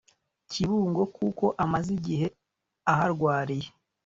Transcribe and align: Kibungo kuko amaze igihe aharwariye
Kibungo 0.51 1.01
kuko 1.15 1.45
amaze 1.63 1.89
igihe 1.97 2.27
aharwariye 2.91 3.69